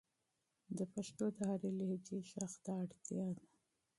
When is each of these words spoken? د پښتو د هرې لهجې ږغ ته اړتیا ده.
د 0.77 0.79
پښتو 0.93 1.25
د 1.37 1.37
هرې 1.49 1.69
لهجې 1.79 2.17
ږغ 2.29 2.51
ته 2.63 2.71
اړتیا 2.81 3.27
ده. 3.37 3.45